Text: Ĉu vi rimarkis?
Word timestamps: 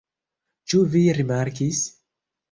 Ĉu 0.71 0.79
vi 0.95 1.01
rimarkis? 1.17 1.83